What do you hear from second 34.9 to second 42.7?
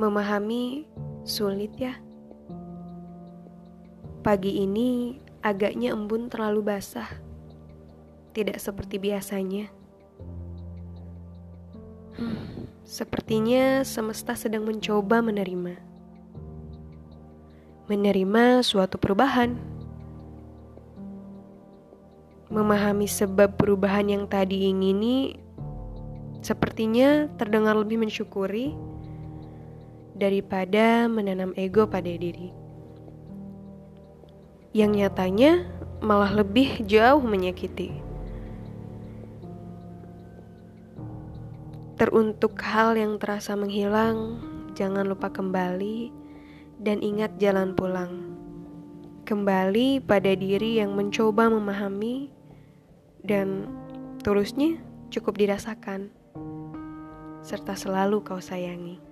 nyatanya malah lebih jauh menyakiti. Teruntuk